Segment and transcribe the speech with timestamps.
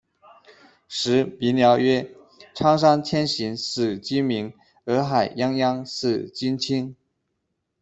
[0.87, 2.11] 时民谣曰：
[2.57, 4.51] 「苍山千寻使君明，
[4.85, 6.95] 洱海泱泱使君清。